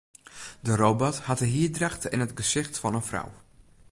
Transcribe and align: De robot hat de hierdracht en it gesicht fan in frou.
De 0.59 0.75
robot 0.75 1.19
hat 1.21 1.37
de 1.39 1.49
hierdracht 1.55 2.05
en 2.09 2.21
it 2.25 2.31
gesicht 2.39 2.75
fan 2.81 2.97
in 2.99 3.07
frou. 3.09 3.27